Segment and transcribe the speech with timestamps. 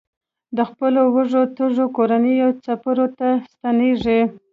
[0.57, 4.21] د خپلو وږو تږو کورنیو څپرو ته ستنېږي.